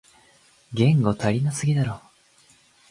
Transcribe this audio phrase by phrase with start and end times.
[0.73, 2.01] 言語足りなすぎだろ